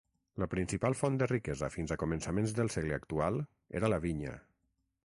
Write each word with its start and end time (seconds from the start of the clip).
La 0.43 0.45
principal 0.53 0.97
font 1.01 1.19
de 1.23 1.27
riquesa 1.33 1.69
fins 1.75 1.95
a 1.95 1.99
començaments 2.05 2.57
del 2.61 2.75
segle 2.79 2.99
actual 3.01 3.41
era 3.83 3.95
la 3.97 4.05
vinya. 4.11 4.37